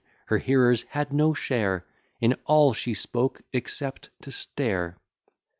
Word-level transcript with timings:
her 0.29 0.39
hearers 0.39 0.81
had 0.89 1.13
no 1.13 1.31
share 1.31 1.85
In 2.19 2.33
all 2.45 2.73
she 2.73 2.91
spoke, 2.91 3.41
except 3.53 4.09
to 4.21 4.31
stare. 4.31 4.97